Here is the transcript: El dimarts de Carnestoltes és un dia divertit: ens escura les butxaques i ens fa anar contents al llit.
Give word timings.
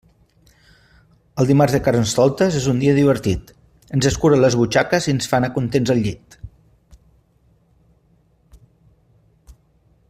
El 1.41 1.49
dimarts 1.49 1.75
de 1.75 1.79
Carnestoltes 1.87 2.57
és 2.61 2.65
un 2.71 2.79
dia 2.83 2.95
divertit: 2.99 3.53
ens 3.99 4.09
escura 4.13 4.41
les 4.41 4.57
butxaques 4.61 5.09
i 5.11 5.15
ens 5.17 5.29
fa 5.33 5.39
anar 5.41 5.53
contents 5.59 5.95
al 5.95 6.03
llit. 6.07 6.39